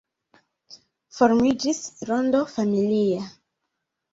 [1.17, 3.29] Formiĝis rondo familia.